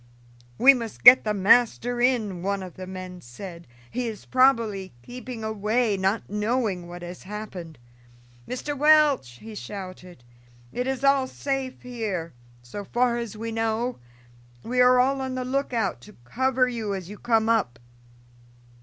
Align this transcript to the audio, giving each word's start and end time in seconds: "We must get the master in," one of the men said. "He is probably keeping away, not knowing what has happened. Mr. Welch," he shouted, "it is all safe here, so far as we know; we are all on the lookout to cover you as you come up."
"We 0.57 0.73
must 0.73 1.03
get 1.03 1.23
the 1.25 1.33
master 1.35 2.01
in," 2.01 2.41
one 2.41 2.63
of 2.63 2.73
the 2.73 2.87
men 2.87 3.21
said. 3.21 3.67
"He 3.91 4.07
is 4.07 4.25
probably 4.25 4.93
keeping 5.03 5.43
away, 5.43 5.95
not 5.95 6.27
knowing 6.27 6.87
what 6.87 7.03
has 7.03 7.21
happened. 7.21 7.77
Mr. 8.47 8.75
Welch," 8.75 9.33
he 9.33 9.53
shouted, 9.53 10.23
"it 10.73 10.87
is 10.87 11.03
all 11.03 11.27
safe 11.27 11.83
here, 11.83 12.33
so 12.63 12.83
far 12.83 13.17
as 13.19 13.37
we 13.37 13.51
know; 13.51 13.99
we 14.63 14.81
are 14.81 14.99
all 14.99 15.21
on 15.21 15.35
the 15.35 15.45
lookout 15.45 16.01
to 16.01 16.15
cover 16.25 16.67
you 16.67 16.95
as 16.95 17.07
you 17.07 17.19
come 17.19 17.47
up." 17.47 17.77